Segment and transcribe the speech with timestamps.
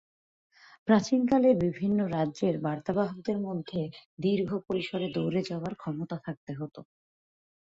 [0.87, 3.81] প্রাচীনকালে বিভিন্ন রাজ্যের বার্তাবাহকদের মধ্যে
[4.19, 6.79] দীর্ঘ পরিসরে দৌড়ে যাওয়ার ক্ষমতা থাকতে হতো।